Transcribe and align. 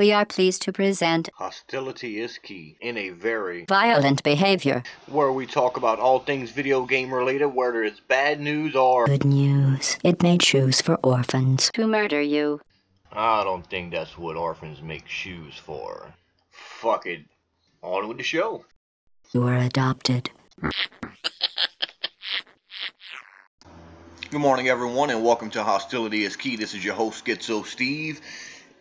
We 0.00 0.12
are 0.12 0.24
pleased 0.24 0.62
to 0.62 0.72
present 0.72 1.28
Hostility 1.34 2.20
is 2.22 2.38
key 2.38 2.78
in 2.80 2.96
a 2.96 3.10
very 3.10 3.66
violent 3.66 4.22
behavior. 4.22 4.82
where 5.06 5.30
we 5.30 5.44
talk 5.44 5.76
about 5.76 5.98
all 5.98 6.20
things 6.20 6.50
video 6.52 6.86
game 6.86 7.12
related, 7.12 7.48
whether 7.48 7.84
it's 7.84 8.00
bad 8.00 8.40
news 8.40 8.74
or 8.74 9.06
Good 9.06 9.26
news. 9.26 9.98
It 10.02 10.22
made 10.22 10.42
shoes 10.42 10.80
for 10.80 10.94
orphans. 11.02 11.70
To 11.74 11.86
murder 11.86 12.22
you. 12.22 12.62
I 13.12 13.44
don't 13.44 13.68
think 13.68 13.92
that's 13.92 14.16
what 14.16 14.36
orphans 14.36 14.80
make 14.80 15.06
shoes 15.06 15.58
for. 15.58 16.14
Fuck 16.50 17.04
it. 17.04 17.20
On 17.82 18.08
with 18.08 18.16
the 18.16 18.22
show. 18.22 18.64
You 19.34 19.42
were 19.42 19.58
adopted. 19.58 20.30
Good 24.30 24.40
morning, 24.40 24.68
everyone, 24.68 25.10
and 25.10 25.22
welcome 25.22 25.50
to 25.50 25.62
Hostility 25.62 26.24
is 26.24 26.36
Key. 26.36 26.56
This 26.56 26.72
is 26.72 26.82
your 26.82 26.94
host, 26.94 27.26
Schizo 27.26 27.66
Steve. 27.66 28.22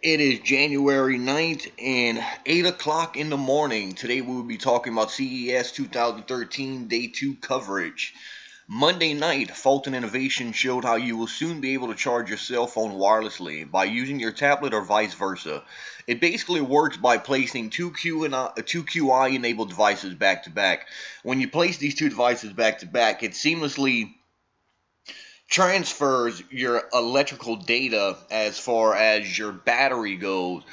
It 0.01 0.21
is 0.21 0.39
January 0.39 1.19
9th 1.19 1.71
and 1.77 2.23
8 2.45 2.67
o'clock 2.67 3.17
in 3.17 3.29
the 3.29 3.35
morning. 3.35 3.91
Today 3.91 4.21
we 4.21 4.33
will 4.33 4.43
be 4.43 4.57
talking 4.57 4.93
about 4.93 5.11
CES 5.11 5.73
2013 5.73 6.87
Day 6.87 7.07
2 7.07 7.35
coverage. 7.35 8.13
Monday 8.65 9.13
night, 9.13 9.51
Fulton 9.51 9.93
Innovation 9.93 10.53
showed 10.53 10.85
how 10.85 10.95
you 10.95 11.17
will 11.17 11.27
soon 11.27 11.59
be 11.59 11.73
able 11.73 11.89
to 11.89 11.95
charge 11.95 12.29
your 12.29 12.37
cell 12.37 12.65
phone 12.65 12.93
wirelessly 12.93 13.69
by 13.69 13.83
using 13.83 14.21
your 14.21 14.31
tablet 14.31 14.73
or 14.73 14.85
vice 14.85 15.15
versa. 15.15 15.63
It 16.07 16.21
basically 16.21 16.61
works 16.61 16.95
by 16.95 17.17
placing 17.17 17.71
two, 17.71 17.91
Q 17.91 18.23
and 18.23 18.33
uh, 18.33 18.51
I, 18.55 18.61
two 18.61 18.85
QI 18.85 19.35
enabled 19.35 19.67
devices 19.67 20.13
back 20.13 20.43
to 20.43 20.49
back. 20.49 20.87
When 21.23 21.41
you 21.41 21.49
place 21.49 21.77
these 21.77 21.95
two 21.95 22.07
devices 22.07 22.53
back 22.53 22.79
to 22.79 22.85
back, 22.85 23.21
it 23.21 23.31
seamlessly 23.31 24.13
transfers 25.49 26.43
your 26.51 26.83
electrical 26.93 27.55
data 27.55 28.15
as 28.29 28.57
far 28.59 28.95
as 28.95 29.37
your 29.37 29.51
battery 29.51 30.15
goes, 30.15 30.63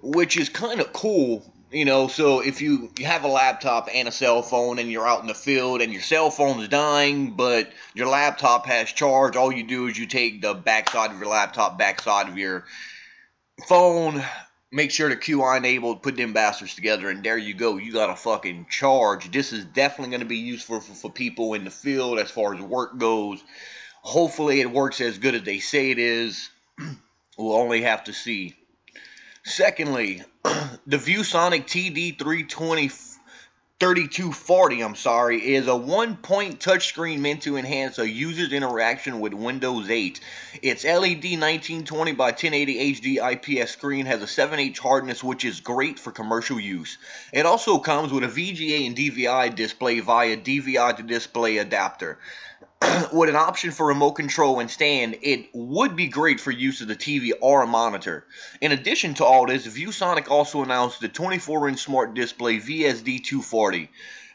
which 0.00 0.36
is 0.36 0.48
kind 0.48 0.80
of 0.80 0.92
cool. 0.92 1.44
You 1.70 1.86
know, 1.86 2.08
so 2.08 2.40
if 2.40 2.60
you, 2.60 2.90
you 2.98 3.06
have 3.06 3.24
a 3.24 3.28
laptop 3.28 3.88
and 3.94 4.06
a 4.06 4.12
cell 4.12 4.42
phone 4.42 4.78
and 4.78 4.90
you're 4.90 5.06
out 5.06 5.22
in 5.22 5.26
the 5.26 5.34
field 5.34 5.80
and 5.80 5.90
your 5.90 6.02
cell 6.02 6.30
phone's 6.30 6.68
dying, 6.68 7.30
but 7.30 7.72
your 7.94 8.08
laptop 8.08 8.66
has 8.66 8.92
charge, 8.92 9.36
all 9.36 9.50
you 9.50 9.66
do 9.66 9.86
is 9.86 9.98
you 9.98 10.06
take 10.06 10.42
the 10.42 10.52
backside 10.52 11.12
of 11.12 11.18
your 11.18 11.28
laptop, 11.28 11.78
backside 11.78 12.28
of 12.28 12.36
your 12.36 12.66
phone, 13.66 14.22
make 14.70 14.90
sure 14.90 15.08
the 15.08 15.16
QI 15.16 15.56
enabled, 15.56 16.02
put 16.02 16.16
them 16.16 16.34
bastards 16.34 16.74
together, 16.74 17.08
and 17.08 17.22
there 17.22 17.38
you 17.38 17.54
go. 17.54 17.78
You 17.78 17.90
got 17.90 18.10
a 18.10 18.16
fucking 18.16 18.66
charge. 18.68 19.30
This 19.30 19.54
is 19.54 19.64
definitely 19.64 20.10
going 20.10 20.20
to 20.20 20.26
be 20.26 20.38
useful 20.38 20.80
for, 20.80 20.92
for 20.92 21.10
people 21.10 21.54
in 21.54 21.64
the 21.64 21.70
field 21.70 22.18
as 22.18 22.30
far 22.30 22.54
as 22.54 22.60
work 22.60 22.98
goes. 22.98 23.42
Hopefully, 24.02 24.60
it 24.60 24.70
works 24.70 25.00
as 25.00 25.18
good 25.18 25.34
as 25.34 25.42
they 25.42 25.60
say 25.60 25.90
it 25.90 25.98
is. 25.98 26.50
we'll 27.38 27.54
only 27.54 27.82
have 27.82 28.04
to 28.04 28.12
see. 28.12 28.54
Secondly, 29.44 30.22
the 30.86 30.98
ViewSonic 30.98 31.64
TD320 31.66 33.12
3240, 33.82 34.80
I'm 34.80 34.94
sorry, 34.94 35.38
is 35.54 35.66
a 35.66 35.74
one-point 35.74 36.60
touchscreen 36.60 37.18
meant 37.18 37.42
to 37.42 37.56
enhance 37.56 37.98
a 37.98 38.08
user's 38.08 38.52
interaction 38.52 39.18
with 39.18 39.34
Windows 39.34 39.90
8. 39.90 40.20
Its 40.62 40.84
LED 40.84 41.24
1920 41.24 42.12
by 42.12 42.26
1080 42.26 42.94
HD 42.94 43.32
IPS 43.32 43.72
screen 43.72 44.06
has 44.06 44.22
a 44.22 44.26
7H 44.26 44.78
hardness, 44.78 45.24
which 45.24 45.44
is 45.44 45.58
great 45.58 45.98
for 45.98 46.12
commercial 46.12 46.60
use. 46.60 46.96
It 47.32 47.44
also 47.44 47.80
comes 47.80 48.12
with 48.12 48.22
a 48.22 48.28
VGA 48.28 48.86
and 48.86 48.96
DVI 48.96 49.52
display 49.52 49.98
via 49.98 50.36
DVI 50.36 50.98
to 50.98 51.02
display 51.02 51.58
adapter. 51.58 52.20
with 53.12 53.28
an 53.28 53.36
option 53.36 53.70
for 53.70 53.86
remote 53.86 54.12
control 54.12 54.60
and 54.60 54.70
stand, 54.70 55.18
it 55.22 55.48
would 55.52 55.96
be 55.96 56.08
great 56.08 56.40
for 56.40 56.50
use 56.50 56.80
of 56.80 56.88
the 56.88 56.96
TV 56.96 57.32
or 57.40 57.62
a 57.62 57.66
monitor. 57.66 58.24
In 58.60 58.72
addition 58.72 59.14
to 59.14 59.24
all 59.24 59.46
this, 59.46 59.66
ViewSonic 59.66 60.28
also 60.28 60.62
announced 60.62 61.00
the 61.00 61.08
24-inch 61.08 61.80
smart 61.80 62.14
display 62.14 62.58
VSD240. 62.58 63.88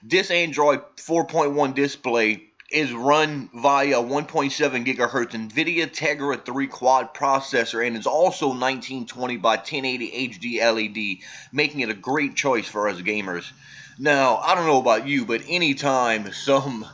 This 0.04 0.32
Android 0.32 0.82
4.1 0.98 1.74
display 1.74 2.44
is 2.72 2.92
run 2.92 3.50
via 3.54 3.96
1.7 3.96 4.86
gigahertz 4.86 5.32
NVIDIA 5.32 5.88
Tegra 5.88 6.44
3 6.44 6.68
quad 6.68 7.14
processor 7.14 7.86
and 7.86 7.96
is 7.96 8.06
also 8.06 8.48
1920 8.48 9.38
by 9.38 9.56
1080 9.56 10.30
HD 10.30 10.60
LED, 10.60 11.26
making 11.54 11.80
it 11.80 11.90
a 11.90 11.94
great 11.94 12.36
choice 12.36 12.68
for 12.68 12.90
us 12.90 13.00
gamers. 13.02 13.50
Now, 13.98 14.38
I 14.38 14.54
don't 14.54 14.68
know 14.68 14.80
about 14.80 15.08
you, 15.08 15.26
but 15.26 15.42
anytime 15.48 16.32
some 16.34 16.86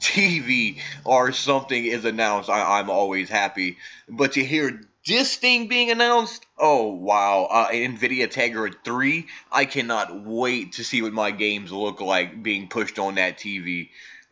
TV 0.00 0.78
or 1.04 1.32
something 1.32 1.84
is 1.84 2.04
announced, 2.04 2.48
I, 2.48 2.80
am 2.80 2.90
always 2.90 3.28
happy. 3.28 3.78
But 4.08 4.32
to 4.32 4.44
hear 4.44 4.80
this 5.06 5.36
thing 5.36 5.68
being 5.68 5.90
announced, 5.90 6.44
oh 6.58 6.88
wow, 6.92 7.48
uh, 7.50 7.68
NVIDIA 7.68 8.28
Tegra 8.28 8.74
3, 8.84 9.26
I 9.50 9.64
cannot 9.64 10.24
wait 10.24 10.72
to 10.74 10.84
see 10.84 11.02
what 11.02 11.12
my 11.12 11.30
games 11.30 11.72
look 11.72 12.00
like 12.00 12.42
being 12.42 12.68
pushed 12.68 12.98
on 12.98 13.16
that 13.16 13.38
TV. 13.38 13.90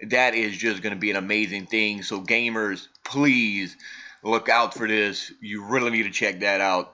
That 0.09 0.35
is 0.35 0.57
just 0.57 0.83
going 0.83 0.95
to 0.95 1.01
be 1.01 1.11
an 1.11 1.17
amazing 1.17 1.67
thing. 1.67 2.03
So, 2.03 2.21
gamers, 2.21 2.89
please 3.03 3.77
look 4.23 4.49
out 4.49 4.75
for 4.75 4.87
this. 4.87 5.33
You 5.41 5.65
really 5.65 5.91
need 5.91 6.03
to 6.03 6.11
check 6.11 6.41
that 6.41 6.61
out. 6.61 6.93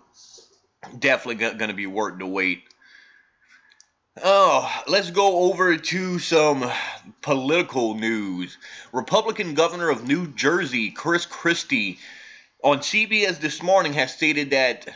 Definitely 0.99 1.57
going 1.57 1.71
to 1.71 1.75
be 1.75 1.87
worth 1.87 2.19
the 2.19 2.27
wait. 2.27 2.63
Oh, 4.21 4.71
let's 4.89 5.11
go 5.11 5.51
over 5.51 5.79
to 5.79 6.19
some 6.19 6.71
political 7.23 7.95
news. 7.95 8.59
Republican 8.93 9.55
governor 9.55 9.89
of 9.89 10.07
New 10.07 10.27
Jersey, 10.27 10.91
Chris 10.91 11.25
Christie, 11.25 11.99
on 12.63 12.81
CBS 12.81 13.41
this 13.41 13.63
morning 13.63 13.95
has 13.95 14.15
stated 14.15 14.51
that, 14.51 14.87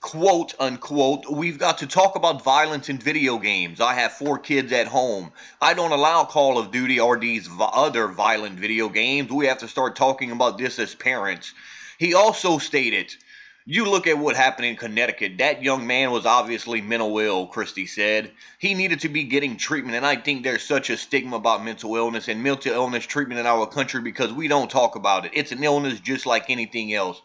quote 0.00 0.56
unquote, 0.58 1.30
we've 1.30 1.60
got 1.60 1.78
to 1.78 1.86
talk 1.86 2.16
about 2.16 2.42
violence 2.42 2.88
in 2.88 2.98
video 2.98 3.38
games. 3.38 3.80
I 3.80 3.94
have 3.94 4.14
four 4.14 4.40
kids 4.40 4.72
at 4.72 4.88
home. 4.88 5.30
I 5.60 5.74
don't 5.74 5.92
allow 5.92 6.24
Call 6.24 6.58
of 6.58 6.72
Duty 6.72 6.98
or 6.98 7.16
these 7.16 7.48
other 7.60 8.08
violent 8.08 8.58
video 8.58 8.88
games. 8.88 9.30
We 9.30 9.46
have 9.46 9.58
to 9.58 9.68
start 9.68 9.94
talking 9.94 10.32
about 10.32 10.58
this 10.58 10.80
as 10.80 10.96
parents. 10.96 11.54
He 11.96 12.14
also 12.14 12.58
stated, 12.58 13.14
you 13.70 13.84
look 13.84 14.06
at 14.06 14.16
what 14.16 14.34
happened 14.34 14.64
in 14.64 14.76
Connecticut. 14.76 15.36
That 15.36 15.62
young 15.62 15.86
man 15.86 16.10
was 16.10 16.24
obviously 16.24 16.80
mental 16.80 17.18
ill, 17.18 17.46
Christie 17.46 17.84
said. 17.84 18.32
He 18.58 18.72
needed 18.72 19.00
to 19.00 19.10
be 19.10 19.24
getting 19.24 19.58
treatment, 19.58 19.94
and 19.94 20.06
I 20.06 20.16
think 20.16 20.42
there's 20.42 20.62
such 20.62 20.88
a 20.88 20.96
stigma 20.96 21.36
about 21.36 21.62
mental 21.62 21.94
illness 21.94 22.28
and 22.28 22.42
mental 22.42 22.72
illness 22.72 23.04
treatment 23.04 23.40
in 23.40 23.46
our 23.46 23.66
country 23.66 24.00
because 24.00 24.32
we 24.32 24.48
don't 24.48 24.70
talk 24.70 24.96
about 24.96 25.26
it. 25.26 25.32
It's 25.34 25.52
an 25.52 25.62
illness 25.62 26.00
just 26.00 26.24
like 26.24 26.48
anything 26.48 26.94
else. 26.94 27.20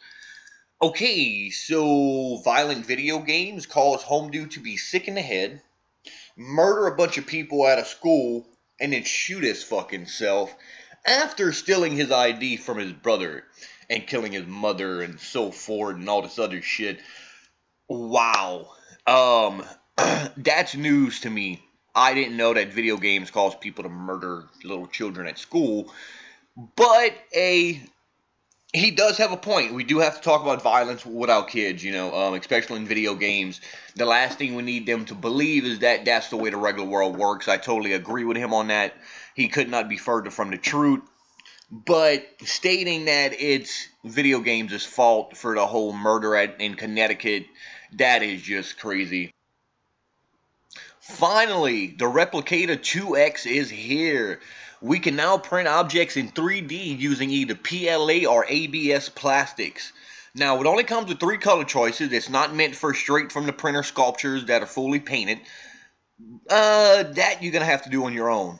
Okay, 0.81 1.49
so 1.49 2.41
violent 2.43 2.85
video 2.85 3.19
games 3.19 3.65
cause 3.65 4.03
home 4.03 4.29
dude 4.29 4.51
to 4.51 4.59
be 4.59 4.75
sick 4.75 5.07
in 5.07 5.15
the 5.15 5.21
head, 5.21 5.61
murder 6.35 6.87
a 6.87 6.97
bunch 6.97 7.17
of 7.17 7.25
people 7.25 7.65
at 7.65 7.79
a 7.79 7.85
school, 7.85 8.45
and 8.81 8.91
then 8.91 9.05
shoot 9.05 9.45
his 9.45 9.63
fucking 9.63 10.07
self 10.07 10.53
after 11.05 11.53
stealing 11.53 11.95
his 11.95 12.11
ID 12.11 12.57
from 12.57 12.79
his 12.79 12.91
brother 12.91 13.45
and 13.89 14.07
killing 14.07 14.31
his 14.31 14.45
mother 14.45 15.01
and 15.01 15.19
so 15.19 15.51
forth 15.51 15.95
and 15.95 16.09
all 16.09 16.21
this 16.21 16.39
other 16.39 16.61
shit. 16.61 16.99
Wow. 17.89 18.69
Um, 19.05 19.63
that's 20.37 20.75
news 20.75 21.21
to 21.21 21.29
me. 21.29 21.63
I 21.95 22.13
didn't 22.13 22.37
know 22.37 22.53
that 22.53 22.73
video 22.73 22.97
games 22.97 23.29
cause 23.29 23.55
people 23.55 23.83
to 23.83 23.89
murder 23.89 24.45
little 24.63 24.87
children 24.87 25.27
at 25.27 25.37
school. 25.37 25.91
But 26.75 27.13
a 27.35 27.81
he 28.73 28.89
does 28.89 29.19
have 29.19 29.31
a 29.31 29.37
point. 29.37 29.75
We 29.75 29.83
do 29.83 29.99
have 29.99 30.15
to 30.15 30.21
talk 30.21 30.41
about 30.41 30.63
violence 30.63 31.05
without 31.05 31.47
kids, 31.47 31.83
you 31.83 31.91
know, 31.91 32.13
um, 32.15 32.33
especially 32.33 32.77
in 32.77 32.87
video 32.87 33.13
games. 33.13 33.61
The 33.95 34.05
last 34.05 34.39
thing 34.39 34.55
we 34.55 34.63
need 34.63 34.87
them 34.87 35.05
to 35.05 35.15
believe 35.15 35.63
is 35.63 35.79
that 35.79 36.05
that's 36.05 36.29
the 36.29 36.37
way 36.37 36.49
the 36.49 36.57
regular 36.57 36.87
world 36.87 37.15
works. 37.15 37.47
I 37.47 37.57
totally 37.57 37.93
agree 37.93 38.25
with 38.25 38.35
him 38.35 38.51
on 38.51 38.69
that. 38.69 38.95
He 39.35 39.47
could 39.47 39.69
not 39.69 39.89
be 39.89 39.97
further 39.97 40.31
from 40.31 40.49
the 40.49 40.57
truth 40.57 41.01
but 41.73 42.23
stating 42.45 43.05
that 43.05 43.33
it's 43.33 43.87
video 44.03 44.41
games' 44.41 44.85
fault 44.85 45.35
for 45.35 45.55
the 45.55 45.65
whole 45.65 45.91
murder 45.91 46.35
at, 46.35 46.61
in 46.61 46.75
Connecticut, 46.75 47.47
that 47.93 48.21
is 48.21 48.43
just 48.43 48.77
crazy. 48.77 49.31
Finally, 50.99 51.87
the 51.87 52.05
Replicator 52.05 52.77
2X 52.77 53.47
is 53.47 53.71
here. 53.71 54.39
We 54.81 54.99
can 54.99 55.15
now 55.15 55.39
print 55.39 55.67
objects 55.67 56.15
in 56.15 56.29
3D 56.29 56.99
using 56.99 57.31
either 57.31 57.55
PLA 57.55 58.29
or 58.31 58.45
ABS 58.47 59.09
plastics. 59.09 59.93
Now, 60.35 60.61
it 60.61 60.67
only 60.67 60.83
comes 60.83 61.09
with 61.09 61.19
three 61.19 61.39
color 61.39 61.63
choices. 61.63 62.13
It's 62.13 62.29
not 62.29 62.53
meant 62.53 62.75
for 62.75 62.93
straight 62.93 63.31
from 63.31 63.47
the 63.47 63.53
printer 63.53 63.83
sculptures 63.83 64.45
that 64.45 64.61
are 64.61 64.67
fully 64.67 64.99
painted. 64.99 65.39
Uh, 66.47 67.03
that 67.03 67.41
you're 67.41 67.51
going 67.51 67.61
to 67.61 67.65
have 67.65 67.83
to 67.83 67.89
do 67.89 68.05
on 68.05 68.13
your 68.13 68.29
own. 68.29 68.59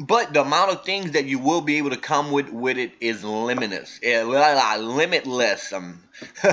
But 0.00 0.32
the 0.32 0.40
amount 0.40 0.72
of 0.72 0.84
things 0.84 1.12
that 1.12 1.26
you 1.26 1.38
will 1.38 1.60
be 1.60 1.76
able 1.78 1.90
to 1.90 1.96
come 1.96 2.32
with 2.32 2.50
with 2.50 2.78
it 2.78 2.92
is 3.00 3.22
limitless. 3.22 4.00
Eh, 4.02 4.22
limitless. 4.22 5.72
Um, 5.72 6.02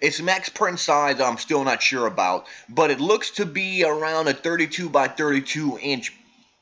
its 0.00 0.20
max 0.20 0.48
print 0.48 0.78
size 0.78 1.20
I'm 1.20 1.38
still 1.38 1.62
not 1.64 1.82
sure 1.82 2.06
about, 2.06 2.46
but 2.68 2.90
it 2.90 3.00
looks 3.00 3.32
to 3.32 3.46
be 3.46 3.84
around 3.84 4.28
a 4.28 4.34
32 4.34 4.88
by 4.88 5.08
32 5.08 5.78
inch 5.80 6.12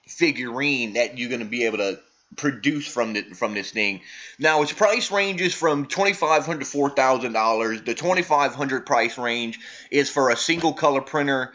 figurine 0.06 0.94
that 0.94 1.16
you're 1.18 1.30
going 1.30 1.40
to 1.40 1.46
be 1.46 1.64
able 1.64 1.78
to 1.78 1.98
produce 2.36 2.86
from 2.86 3.14
the, 3.14 3.22
from 3.22 3.54
this 3.54 3.70
thing. 3.70 4.00
Now 4.38 4.62
its 4.62 4.72
price 4.72 5.10
ranges 5.10 5.54
from 5.54 5.86
twenty 5.86 6.12
five 6.12 6.46
hundred 6.46 6.60
to 6.60 6.66
four 6.66 6.90
thousand 6.90 7.32
dollars. 7.32 7.82
The 7.82 7.94
twenty 7.94 8.22
five 8.22 8.54
hundred 8.54 8.86
price 8.86 9.18
range 9.18 9.58
is 9.90 10.10
for 10.10 10.30
a 10.30 10.36
single 10.36 10.72
color 10.72 11.00
printer. 11.00 11.52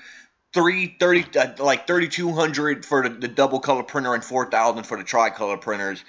Three 0.56 0.96
thirty 0.98 1.26
uh, 1.38 1.50
like 1.60 1.86
thirty 1.86 2.08
two 2.08 2.32
hundred 2.32 2.86
for 2.86 3.04
the, 3.04 3.10
the 3.10 3.28
double 3.28 3.60
color 3.60 3.84
printer 3.84 4.14
and 4.14 4.24
four 4.24 4.50
thousand 4.50 4.86
for 4.86 4.98
the 4.98 5.04
tricolor 5.04 5.58
printers. 5.58 6.02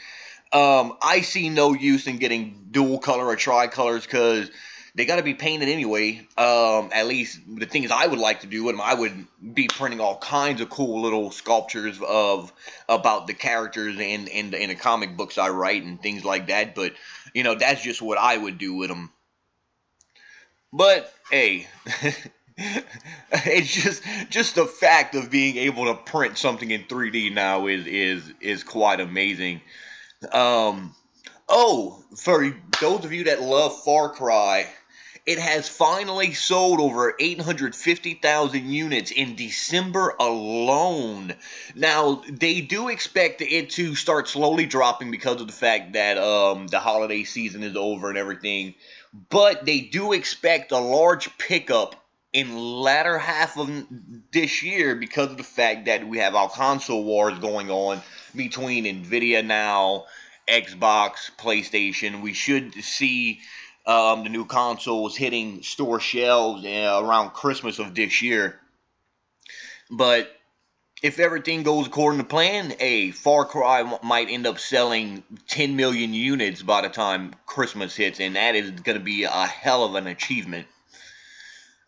Um, 0.53 0.97
I 1.03 1.23
see 1.23 1.49
no 1.49 1.75
use 1.75 2.07
in 2.07 2.19
getting 2.19 2.69
dual 2.71 3.01
color 3.01 3.27
or 3.27 3.35
tricolors 3.35 4.03
because 4.03 4.49
they 4.95 5.05
got 5.05 5.17
to 5.17 5.25
be 5.25 5.35
painted 5.35 5.69
anyway. 5.69 6.29
Um, 6.39 6.91
at 6.93 7.09
least 7.09 7.41
the 7.49 7.67
things 7.67 7.91
I 7.91 8.07
would 8.07 8.21
like 8.21 8.43
to 8.43 8.47
do, 8.47 8.69
and 8.69 8.81
I 8.81 8.95
would 8.95 9.27
be 9.53 9.67
printing 9.67 9.99
all 9.99 10.17
kinds 10.17 10.61
of 10.61 10.71
cool 10.71 11.03
little 11.03 11.33
sculptures 11.33 11.99
of 12.07 12.53
about 12.89 13.27
the 13.27 13.35
characters 13.35 13.99
in 13.99 14.27
the, 14.27 14.63
in 14.63 14.69
the 14.69 14.77
comic 14.77 15.17
books 15.17 15.39
I 15.39 15.49
write 15.49 15.83
and 15.83 16.01
things 16.01 16.25
like 16.25 16.47
that. 16.47 16.77
But 16.77 16.93
you 17.35 17.43
know, 17.43 17.57
that's 17.57 17.83
just 17.83 18.01
what 18.01 18.17
I 18.17 18.37
would 18.37 18.59
do 18.59 18.75
with 18.75 18.91
them. 18.91 19.11
But 20.73 21.13
hey. 21.33 21.67
it's 23.33 23.71
just 23.71 24.03
just 24.31 24.55
the 24.55 24.65
fact 24.65 25.15
of 25.15 25.31
being 25.31 25.59
able 25.59 25.87
to 25.87 25.95
print 25.95 26.39
something 26.39 26.71
in 26.71 26.85
3D 26.85 27.35
now 27.35 27.67
is 27.67 27.87
is 27.87 28.33
is 28.41 28.65
quite 28.65 28.99
amazing. 28.99 29.61
Um, 30.33 30.95
oh, 31.51 32.03
for 32.17 32.57
those 32.81 33.05
of 33.05 33.13
you 33.13 33.25
that 33.25 33.43
love 33.43 33.85
Far 33.85 34.09
Cry, 34.09 34.67
it 35.27 35.39
has 35.39 35.69
finally 35.69 36.33
sold 36.33 36.81
over 36.81 37.15
850,000 37.21 38.71
units 38.71 39.11
in 39.11 39.37
December 39.37 40.15
alone. 40.19 41.35
Now, 41.75 42.23
they 42.27 42.63
do 42.63 42.89
expect 42.89 43.43
it 43.43 43.69
to 43.71 43.95
start 43.95 44.29
slowly 44.29 44.65
dropping 44.65 45.11
because 45.11 45.43
of 45.43 45.47
the 45.47 45.53
fact 45.53 45.93
that 45.93 46.17
um, 46.17 46.69
the 46.69 46.81
holiday 46.81 47.25
season 47.25 47.63
is 47.63 47.77
over 47.77 48.09
and 48.09 48.17
everything. 48.17 48.75
But 49.29 49.67
they 49.67 49.81
do 49.81 50.15
expect 50.15 50.73
a 50.73 50.79
large 50.79 51.37
pickup 51.37 52.06
in 52.33 52.57
latter 52.57 53.19
half 53.19 53.57
of 53.59 53.71
this 54.33 54.63
year 54.63 54.95
because 54.95 55.31
of 55.31 55.37
the 55.37 55.43
fact 55.43 55.87
that 55.87 56.07
we 56.07 56.19
have 56.19 56.35
our 56.35 56.51
console 56.51 57.05
wars 57.05 57.39
going 57.39 57.71
on 57.71 58.03
between 58.35 58.85
Nvidia 58.85 59.45
now, 59.45 60.05
Xbox, 60.49 61.31
PlayStation. 61.39 62.21
We 62.21 62.35
should 62.35 62.75
see 62.75 63.41
um, 63.87 64.25
the 64.25 64.29
new 64.29 64.45
consoles 64.45 65.17
hitting 65.17 65.63
store 65.63 66.01
shelves 66.01 66.65
uh, 66.65 67.01
around 67.03 67.31
Christmas 67.31 67.79
of 67.79 67.95
this 67.95 68.21
year. 68.21 68.61
But 69.91 70.31
if 71.03 71.21
everything 71.21 71.63
goes 71.63 71.87
according 71.87 72.19
to 72.21 72.27
plan, 72.27 72.75
a 72.81 73.13
Far 73.13 73.45
Cry 73.45 73.99
might 74.03 74.29
end 74.29 74.47
up 74.47 74.59
selling 74.59 75.23
10 75.49 75.77
million 75.77 76.15
units 76.15 76.63
by 76.63 76.83
the 76.83 76.89
time 76.89 77.35
Christmas 77.47 77.95
hits, 77.95 78.19
and 78.19 78.37
that 78.37 78.55
is 78.55 78.71
going 78.73 78.99
to 78.99 79.05
be 79.05 79.25
a 79.25 79.47
hell 79.47 79.85
of 79.85 79.95
an 79.95 80.07
achievement. 80.07 80.67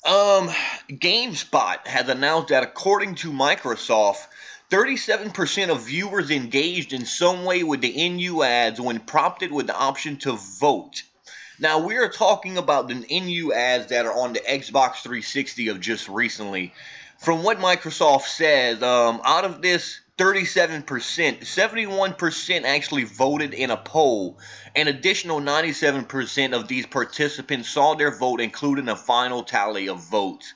Um, 0.05 0.49
GameSpot 0.89 1.87
has 1.87 2.09
announced 2.09 2.49
that 2.49 2.63
according 2.63 3.17
to 3.17 3.33
Microsoft, 3.33 4.25
37% 4.71 5.71
of 5.71 5.87
viewers 5.87 6.31
engaged 6.31 6.93
in 6.93 7.05
some 7.05 7.45
way 7.45 7.65
with 7.65 7.81
the 7.81 8.09
NU 8.09 8.43
ads 8.43 8.81
when 8.81 9.01
prompted 9.01 9.51
with 9.51 9.67
the 9.67 9.77
option 9.77 10.17
to 10.19 10.33
vote. 10.61 11.03
Now 11.59 11.81
we 11.81 11.97
are 11.97 12.09
talking 12.09 12.59
about 12.59 12.87
the 12.87 12.95
NU 12.95 13.53
ads 13.53 13.89
that 13.89 14.07
are 14.07 14.13
on 14.13 14.35
the 14.35 14.41
Xbox 14.41 15.03
360 15.03 15.69
of 15.69 15.81
just 15.81 16.09
recently. 16.09 16.73
From 17.19 17.43
what 17.43 17.59
Microsoft 17.59 18.27
says, 18.27 18.81
um, 18.83 19.21
out 19.25 19.45
of 19.45 19.61
this 19.61 19.99
37%, 20.19 20.85
71% 21.43 22.65
actually 22.65 23.05
voted 23.05 23.55
in 23.55 23.71
a 23.71 23.77
poll. 23.77 24.37
An 24.75 24.89
additional 24.89 25.41
97% 25.41 26.55
of 26.55 26.67
these 26.67 26.87
participants 26.87 27.71
saw 27.71 27.95
their 27.95 28.11
vote 28.11 28.41
included 28.41 28.83
in 28.83 28.89
a 28.89 28.97
final 28.97 29.45
tally 29.45 29.89
of 29.89 30.03
votes. 30.11 30.53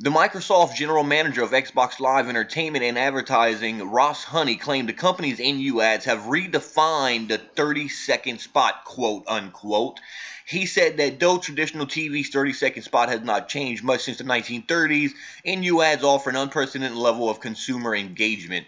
The 0.00 0.10
Microsoft 0.10 0.74
general 0.74 1.04
manager 1.04 1.42
of 1.42 1.52
Xbox 1.52 2.00
Live 2.00 2.28
Entertainment 2.28 2.84
and 2.84 2.98
Advertising, 2.98 3.88
Ross 3.88 4.24
Honey, 4.24 4.56
claimed 4.56 4.88
the 4.88 4.92
company's 4.92 5.38
NU 5.38 5.80
ads 5.80 6.04
have 6.04 6.24
redefined 6.24 7.28
the 7.28 7.38
30 7.38 7.88
second 7.88 8.40
spot, 8.40 8.84
quote 8.84 9.24
unquote, 9.28 10.00
he 10.46 10.66
said 10.66 10.98
that 10.98 11.18
though 11.18 11.38
traditional 11.38 11.86
TV's 11.86 12.28
30 12.28 12.52
second 12.52 12.82
spot 12.82 13.08
has 13.08 13.20
not 13.20 13.48
changed 13.48 13.82
much 13.82 14.02
since 14.02 14.18
the 14.18 14.24
1930s, 14.24 15.12
NU 15.44 15.80
ads 15.80 16.04
offer 16.04 16.30
an 16.30 16.36
unprecedented 16.36 16.96
level 16.96 17.28
of 17.28 17.40
consumer 17.40 17.94
engagement. 17.94 18.66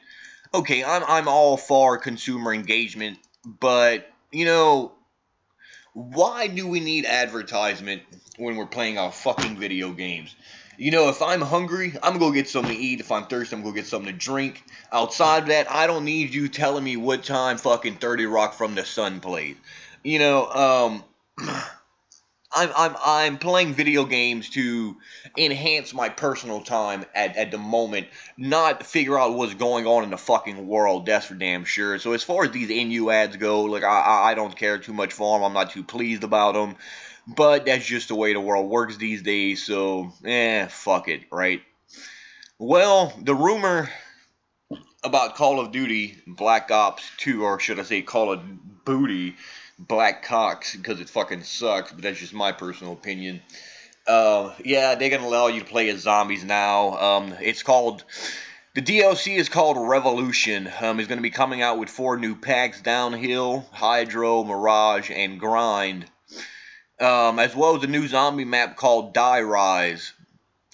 Okay, 0.55 0.83
I'm, 0.83 1.05
I'm 1.07 1.29
all 1.29 1.57
for 1.57 1.99
consumer 1.99 2.53
engagement, 2.53 3.19
but, 3.45 4.11
you 4.33 4.45
know, 4.45 4.93
why 5.93 6.47
do 6.47 6.67
we 6.67 6.81
need 6.81 7.05
advertisement 7.05 8.03
when 8.37 8.57
we're 8.57 8.67
playing 8.67 8.99
our 8.99 9.13
fucking 9.13 9.59
video 9.59 9.93
games? 9.93 10.35
You 10.79 10.93
know, 10.93 11.09
if 11.09 11.21
I'm 11.23 11.41
hungry, 11.41 11.95
I'm 12.03 12.13
gonna 12.13 12.19
go 12.21 12.31
get 12.31 12.49
something 12.49 12.77
to 12.77 12.81
eat. 12.81 13.01
If 13.01 13.11
I'm 13.11 13.27
thirsty, 13.27 13.57
I'm 13.57 13.63
gonna 13.63 13.73
go 13.73 13.77
get 13.77 13.87
something 13.87 14.13
to 14.13 14.17
drink. 14.17 14.63
Outside 14.93 15.43
of 15.43 15.49
that, 15.49 15.69
I 15.71 15.89
don't 15.89 16.05
need 16.05 16.33
you 16.33 16.49
telling 16.49 16.85
me 16.85 16.97
what 16.97 17.25
time 17.25 17.59
fucking 17.59 17.97
30 17.97 18.27
Rock 18.27 18.55
from 18.55 18.77
the 18.77 18.85
Sun 18.85 19.19
played. 19.19 19.57
You 20.05 20.21
know, 20.21 20.47
um, 20.47 21.05
I'm, 22.55 22.71
I'm, 22.75 22.97
I'm 23.05 23.39
playing 23.39 23.75
video 23.75 24.05
games 24.05 24.51
to 24.51 24.97
enhance 25.37 25.93
my 25.93 26.09
personal 26.09 26.63
time 26.63 27.05
at, 27.15 27.37
at 27.37 27.51
the 27.51 27.59
moment, 27.59 28.09
not 28.39 28.83
figure 28.83 29.19
out 29.19 29.35
what's 29.35 29.55
going 29.55 29.87
on 29.87 30.05
in 30.05 30.11
the 30.11 30.17
fucking 30.17 30.67
world. 30.67 31.07
That's 31.07 31.27
for 31.27 31.35
damn 31.35 31.65
sure. 31.65 31.99
So 31.99 32.13
as 32.15 32.23
far 32.23 32.45
as 32.45 32.51
these 32.51 32.71
NU 32.71 33.11
ads 33.11 33.37
go, 33.37 33.63
like 33.65 33.85
I, 33.85 34.31
I 34.31 34.35
don't 34.35 34.57
care 34.57 34.79
too 34.79 34.95
much 34.95 35.13
for 35.13 35.39
them. 35.39 35.45
I'm 35.45 35.53
not 35.53 35.71
too 35.71 35.85
pleased 35.85 36.25
about 36.25 36.55
them, 36.55 36.77
but 37.27 37.67
that's 37.67 37.85
just 37.85 38.09
the 38.09 38.15
way 38.15 38.33
the 38.33 38.41
world 38.41 38.71
works 38.71 38.97
these 38.97 39.23
days. 39.23 39.65
So 39.65 40.13
eh, 40.25 40.67
fuck 40.69 41.09
it, 41.09 41.25
right? 41.31 41.63
Well, 42.59 43.13
the 43.23 43.35
rumor 43.35 43.91
about 45.05 45.37
Call 45.37 45.61
of 45.61 45.71
Duty 45.71 46.17
Black 46.27 46.71
Ops 46.71 47.09
2, 47.19 47.45
or 47.45 47.61
should 47.61 47.79
I 47.79 47.83
say 47.83 48.03
Call 48.03 48.33
of 48.33 48.85
Booty, 48.85 49.37
Black 49.79 50.25
Cocks 50.25 50.75
because 50.75 51.01
it 51.01 51.09
fucking 51.09 51.43
sucks, 51.43 51.93
but 51.93 52.03
that's 52.03 52.19
just 52.19 52.35
my 52.35 52.53
personal 52.53 52.93
opinion. 52.93 53.41
Uh, 54.07 54.55
yeah, 54.65 54.95
they're 54.95 55.11
gonna 55.11 55.27
allow 55.27 55.49
you 55.49 55.61
to 55.61 55.67
play 55.67 55.89
as 55.91 56.01
zombies 56.01 56.45
now. 56.45 56.97
Um, 56.99 57.35
it's 57.41 57.63
called 57.63 58.05
the 58.75 58.83
DLC 58.83 59.37
is 59.37 59.49
called 59.49 59.77
Revolution. 59.77 60.71
Um, 60.81 60.99
it's 60.99 61.09
gonna 61.09 61.21
be 61.21 61.31
coming 61.31 61.63
out 61.63 61.79
with 61.79 61.91
four 61.91 62.17
new 62.17 62.35
packs: 62.35 62.81
Downhill, 62.81 63.67
Hydro, 63.71 64.45
Mirage, 64.45 65.11
and 65.11 65.39
Grind. 65.39 66.07
Um, 67.01 67.39
as 67.39 67.55
well 67.55 67.77
as 67.77 67.85
a 67.85 67.87
new 67.87 68.09
zombie 68.09 68.45
map 68.45 68.77
called 68.77 69.15
Die 69.15 69.41
Rise. 69.43 70.13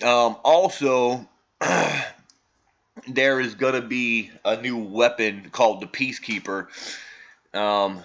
Um, 0.03 0.37
also, 0.43 1.29
there 3.09 3.41
is 3.41 3.55
gonna 3.55 3.83
be 3.83 4.31
a 4.45 4.61
new 4.61 4.79
weapon 4.79 5.51
called 5.51 5.81
the 5.81 5.87
Peacekeeper. 5.87 6.69
Um, 7.53 8.03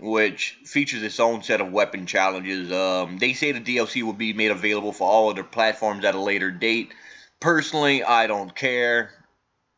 which 0.00 0.58
features 0.64 1.02
its 1.02 1.20
own 1.20 1.42
set 1.42 1.60
of 1.60 1.72
weapon 1.72 2.06
challenges. 2.06 2.70
Um, 2.72 3.18
they 3.18 3.32
say 3.32 3.52
the 3.52 3.60
DLC 3.60 4.02
will 4.02 4.12
be 4.12 4.32
made 4.32 4.50
available 4.50 4.92
for 4.92 5.08
all 5.08 5.30
other 5.30 5.44
platforms 5.44 6.04
at 6.04 6.14
a 6.14 6.20
later 6.20 6.50
date. 6.50 6.92
Personally, 7.40 8.02
I 8.02 8.26
don't 8.26 8.54
care. 8.54 9.10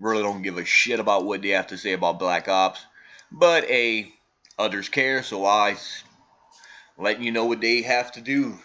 Really 0.01 0.23
don't 0.23 0.43
give 0.43 0.59
a 0.59 0.65
shit 0.65 1.01
about 1.01 1.25
what 1.25 1.43
they 1.43 1.51
have 1.51 1.69
to 1.69 1.79
say 1.79 1.93
about 1.93 2.19
Black 2.19 2.49
Ops. 2.49 2.85
But 3.31 3.65
a 3.71 4.11
others 4.59 4.89
care, 4.89 5.23
so 5.23 5.45
I 5.45 5.77
letting 6.97 7.23
you 7.23 7.33
know 7.33 7.47
what 7.47 7.61
they 7.61 7.83
have 7.83 8.13
to 8.13 8.21
do 8.21 8.59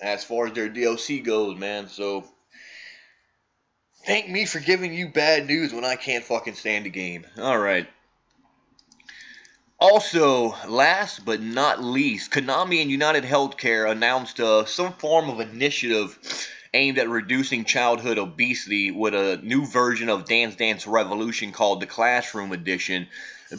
as 0.00 0.24
far 0.24 0.46
as 0.46 0.52
their 0.52 0.68
DLC 0.68 1.22
goes, 1.22 1.58
man. 1.58 1.88
So 1.88 2.24
thank 4.04 4.28
me 4.28 4.46
for 4.46 4.60
giving 4.60 4.92
you 4.92 5.08
bad 5.08 5.46
news 5.46 5.72
when 5.72 5.84
I 5.84 5.96
can't 5.96 6.24
fucking 6.24 6.54
stand 6.54 6.86
the 6.86 6.90
game. 6.90 7.26
All 7.38 7.58
right. 7.58 7.88
Also, 9.80 10.54
last 10.68 11.24
but 11.24 11.40
not 11.40 11.82
least, 11.82 12.30
Konami 12.30 12.82
and 12.82 12.90
United 12.90 13.24
Healthcare 13.24 13.90
announced 13.90 14.38
uh, 14.38 14.66
some 14.66 14.92
form 14.92 15.30
of 15.30 15.40
initiative 15.40 16.18
aimed 16.74 16.98
at 16.98 17.08
reducing 17.08 17.64
childhood 17.64 18.18
obesity 18.18 18.90
with 18.90 19.14
a 19.14 19.38
new 19.42 19.66
version 19.66 20.10
of 20.10 20.26
Dance 20.26 20.56
Dance 20.56 20.86
Revolution 20.86 21.50
called 21.52 21.80
the 21.80 21.86
Classroom 21.86 22.52
Edition. 22.52 23.08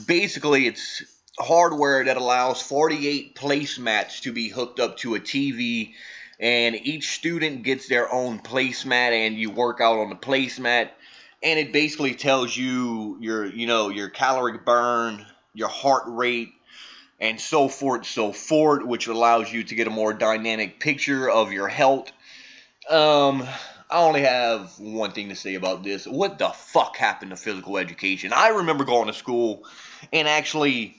Basically, 0.05 0.67
it's 0.67 1.01
hardware 1.39 2.05
that 2.05 2.17
allows 2.17 2.61
48 2.61 3.35
placemats 3.35 4.21
to 4.21 4.31
be 4.31 4.47
hooked 4.47 4.79
up 4.79 4.97
to 4.97 5.15
a 5.15 5.19
TV, 5.19 5.93
and 6.39 6.75
each 6.75 7.15
student 7.15 7.63
gets 7.63 7.87
their 7.87 8.13
own 8.13 8.37
placemat, 8.37 9.11
and 9.11 9.37
you 9.37 9.49
work 9.49 9.81
out 9.81 9.97
on 9.97 10.09
the 10.09 10.15
placemat. 10.15 10.91
And 11.41 11.57
it 11.57 11.73
basically 11.73 12.13
tells 12.13 12.55
you 12.55 13.17
your, 13.19 13.47
you 13.47 13.65
know, 13.65 13.89
your 13.89 14.09
caloric 14.09 14.63
burn, 14.63 15.25
your 15.53 15.69
heart 15.69 16.03
rate, 16.07 16.53
and 17.19 17.39
so 17.39 17.67
forth, 17.67 18.05
so 18.05 18.31
forth, 18.31 18.83
which 18.83 19.07
allows 19.07 19.51
you 19.51 19.63
to 19.63 19.75
get 19.75 19.87
a 19.87 19.91
more 19.91 20.13
dynamic 20.13 20.79
picture 20.79 21.29
of 21.29 21.51
your 21.51 21.67
health. 21.67 22.11
Um, 22.89 23.47
I 23.89 24.03
only 24.03 24.21
have 24.21 24.79
one 24.79 25.11
thing 25.11 25.29
to 25.29 25.35
say 25.35 25.55
about 25.55 25.83
this. 25.83 26.07
What 26.07 26.39
the 26.39 26.49
fuck 26.49 26.97
happened 26.97 27.31
to 27.31 27.37
physical 27.37 27.77
education? 27.77 28.31
I 28.33 28.49
remember 28.49 28.85
going 28.85 29.07
to 29.07 29.13
school 29.13 29.65
and 30.11 30.27
actually 30.27 30.95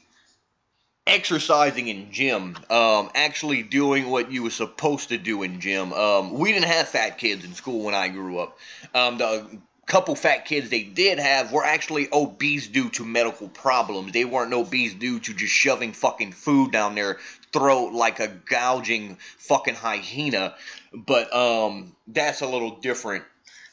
exercising 1.06 1.88
in 1.88 2.12
gym, 2.12 2.56
um, 2.70 3.10
actually 3.14 3.62
doing 3.62 4.08
what 4.08 4.30
you 4.30 4.44
were 4.44 4.50
supposed 4.50 5.08
to 5.08 5.18
do 5.18 5.42
in 5.42 5.60
gym. 5.60 5.92
Um, 5.92 6.34
we 6.34 6.52
didn't 6.52 6.66
have 6.66 6.88
fat 6.88 7.18
kids 7.18 7.44
in 7.44 7.54
school 7.54 7.82
when 7.82 7.94
I 7.94 8.08
grew 8.08 8.38
up. 8.38 8.58
Um, 8.94 9.18
the 9.18 9.46
couple 9.86 10.14
fat 10.14 10.44
kids 10.44 10.70
they 10.70 10.82
did 10.82 11.18
have 11.18 11.52
were 11.52 11.64
actually 11.64 12.08
obese 12.12 12.68
due 12.68 12.88
to 12.90 13.04
medical 13.04 13.48
problems. 13.48 14.12
They 14.12 14.24
weren't 14.24 14.52
obese 14.52 14.94
due 14.94 15.18
to 15.20 15.34
just 15.34 15.52
shoving 15.52 15.92
fucking 15.92 16.32
food 16.32 16.72
down 16.72 16.94
their 16.94 17.18
throat 17.52 17.92
like 17.92 18.20
a 18.20 18.28
gouging 18.28 19.18
fucking 19.38 19.74
hyena. 19.74 20.54
But 20.92 21.34
um, 21.34 21.96
that's 22.06 22.40
a 22.40 22.46
little 22.46 22.76
different. 22.76 23.24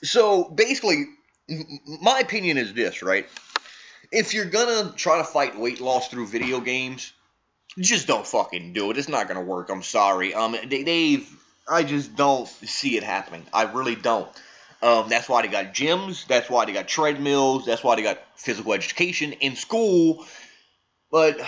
So 0.04 0.46
basically, 0.46 1.06
my 2.02 2.20
opinion 2.20 2.58
is 2.58 2.74
this, 2.74 3.02
right? 3.02 3.28
If 4.12 4.34
you're 4.34 4.46
gonna 4.46 4.94
try 4.96 5.18
to 5.20 5.24
fight 5.24 5.58
weight 5.58 5.80
loss 5.80 6.08
through 6.08 6.28
video 6.28 6.60
games, 6.60 7.14
just 7.78 8.08
don't 8.08 8.26
fucking 8.26 8.74
do 8.74 8.90
it. 8.90 8.98
It's 8.98 9.10
not 9.10 9.28
gonna 9.28 9.44
work. 9.44 9.70
I'm 9.70 9.84
sorry. 9.84 10.34
Um, 10.34 10.58
Dave, 10.68 11.30
I 11.70 11.84
just 11.84 12.16
don't 12.16 12.48
see 12.48 12.98
it 12.98 13.04
happening. 13.04 13.46
I 13.54 13.64
really 13.64 13.96
don't. 13.96 14.28
Um, 14.82 15.10
that's 15.10 15.28
why 15.28 15.42
they 15.42 15.50
got 15.50 15.74
gyms. 15.74 16.26
That's 16.28 16.50
why 16.50 16.66
they 16.66 16.72
got 16.72 16.88
treadmills. 16.88 17.66
That's 17.66 17.84
why 17.84 17.96
they 17.96 18.02
got 18.02 18.20
physical 18.36 18.74
education 18.74 19.34
in 19.34 19.56
school. 19.56 20.26
But 21.12 21.40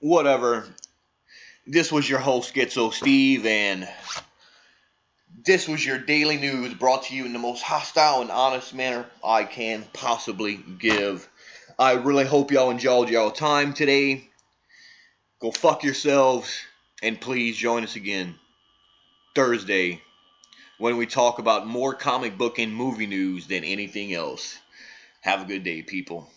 whatever. 0.00 0.66
This 1.66 1.90
was 1.90 2.08
your 2.08 2.18
host, 2.18 2.54
Schizo 2.54 2.92
Steve, 2.92 3.46
and 3.46 3.88
this 5.44 5.66
was 5.66 5.84
your 5.84 5.98
daily 5.98 6.36
news 6.36 6.74
brought 6.74 7.04
to 7.04 7.16
you 7.16 7.24
in 7.24 7.32
the 7.32 7.38
most 7.38 7.62
hostile 7.62 8.20
and 8.20 8.30
honest 8.30 8.74
manner 8.74 9.06
I 9.24 9.44
can 9.44 9.84
possibly 9.94 10.60
give. 10.78 11.26
I 11.78 11.92
really 11.92 12.26
hope 12.26 12.52
y'all 12.52 12.70
enjoyed 12.70 13.08
y'all 13.08 13.30
time 13.30 13.72
today. 13.72 14.28
Go 15.40 15.50
fuck 15.50 15.82
yourselves, 15.82 16.54
and 17.02 17.20
please 17.20 17.56
join 17.56 17.82
us 17.82 17.96
again 17.96 18.34
Thursday 19.34 20.02
when 20.78 20.96
we 20.96 21.06
talk 21.06 21.38
about 21.38 21.66
more 21.66 21.94
comic 21.94 22.36
book 22.36 22.58
and 22.58 22.74
movie 22.74 23.06
news 23.06 23.46
than 23.46 23.64
anything 23.64 24.12
else. 24.12 24.58
Have 25.20 25.42
a 25.42 25.46
good 25.46 25.64
day, 25.64 25.82
people. 25.82 26.30